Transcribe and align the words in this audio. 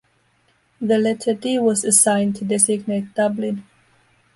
The 0.81 0.97
letter 0.97 1.35
"D" 1.35 1.59
was 1.59 1.85
assigned 1.85 2.35
to 2.37 2.43
designate 2.43 3.13
Dublin. 3.13 3.65